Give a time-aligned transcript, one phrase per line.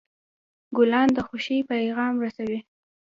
[0.75, 2.59] ګلان د خوښۍ پیغام رسوي.